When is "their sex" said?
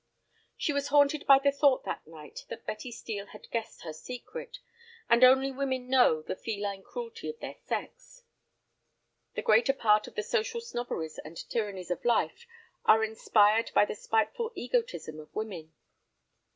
7.39-8.23